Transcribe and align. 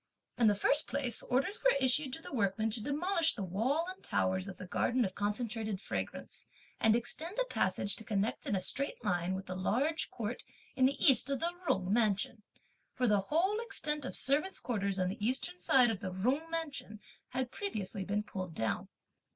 In 0.35 0.47
the 0.47 0.55
first 0.55 0.87
place, 0.87 1.21
orders 1.21 1.59
were 1.63 1.75
issued 1.79 2.11
to 2.13 2.23
the 2.23 2.33
workmen 2.33 2.71
to 2.71 2.81
demolish 2.81 3.35
the 3.35 3.43
wall 3.43 3.85
and 3.87 4.03
towers 4.03 4.47
of 4.47 4.57
the 4.57 4.65
garden 4.65 5.05
of 5.05 5.13
Concentrated 5.13 5.79
Fragrance, 5.79 6.43
and 6.79 6.95
extend 6.95 7.37
a 7.37 7.45
passage 7.45 7.95
to 7.97 8.03
connect 8.03 8.47
in 8.47 8.55
a 8.55 8.61
straight 8.61 9.05
line 9.05 9.35
with 9.35 9.45
the 9.45 9.53
large 9.55 10.09
court 10.09 10.43
in 10.75 10.87
the 10.87 10.97
East 10.99 11.29
of 11.29 11.39
the 11.39 11.53
Jung 11.67 11.93
mansion; 11.93 12.41
for 12.95 13.05
the 13.05 13.19
whole 13.29 13.59
extent 13.59 14.03
of 14.03 14.15
servants' 14.15 14.59
quarters 14.59 14.97
on 14.97 15.07
the 15.07 15.23
Eastern 15.23 15.59
side 15.59 15.91
of 15.91 15.99
the 15.99 16.11
Jung 16.11 16.49
mansion 16.49 16.99
had 17.29 17.51
previously 17.51 18.03
been 18.03 18.23
pulled 18.23 18.55
down. 18.55 18.87